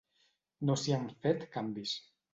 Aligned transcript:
No 0.69 0.77
s'hi 0.85 0.95
han 0.97 1.05
fet 1.27 1.45
canvis. 1.59 1.95